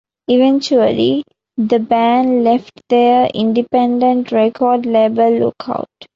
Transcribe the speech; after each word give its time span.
Eventually, 0.27 1.23
the 1.57 1.77
band 1.77 2.43
left 2.43 2.71
their 2.89 3.27
independent 3.35 4.31
record 4.31 4.87
label 4.87 5.29
Lookout! 5.29 5.85